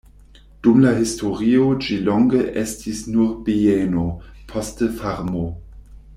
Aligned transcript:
Dum 0.67 0.77
la 0.85 0.93
historio 1.01 1.67
ĝi 1.87 1.97
longe 2.07 2.41
estis 2.63 3.03
nur 3.17 3.29
bieno, 3.51 4.07
poste 4.55 4.89
farmo. 5.03 5.47